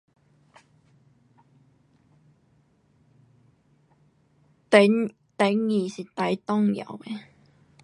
[4.67, 7.05] 登，登记是最重要的。